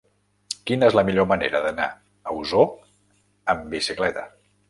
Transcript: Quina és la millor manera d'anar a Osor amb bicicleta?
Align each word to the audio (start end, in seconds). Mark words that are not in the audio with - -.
Quina 0.69 0.87
és 0.91 0.95
la 0.99 1.03
millor 1.09 1.27
manera 1.31 1.61
d'anar 1.65 1.85
a 2.31 2.35
Osor 2.45 2.67
amb 3.55 3.71
bicicleta? 3.75 4.27